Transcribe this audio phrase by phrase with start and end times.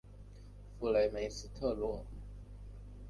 [0.79, 2.03] 弗雷梅斯特罗。